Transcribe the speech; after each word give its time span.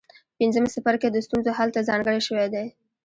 پنځم 0.37 0.65
څپرکی 0.73 1.09
د 1.11 1.17
ستونزو 1.25 1.51
حل 1.57 1.69
ته 1.75 1.81
ځانګړی 1.89 2.19
شوی 2.27 2.47
دی. 2.53 2.65